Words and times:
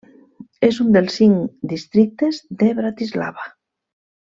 És 0.67 0.79
un 0.85 0.89
dels 0.95 1.17
cinc 1.19 1.67
districtes 1.75 2.41
de 2.63 2.71
Bratislava. 2.81 3.47